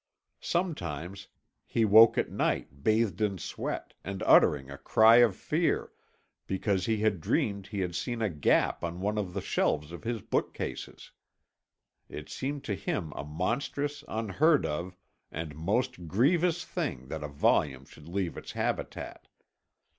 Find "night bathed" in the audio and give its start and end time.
2.31-3.21